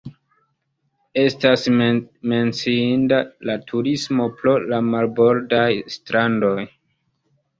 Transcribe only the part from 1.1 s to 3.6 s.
Estas menciinda la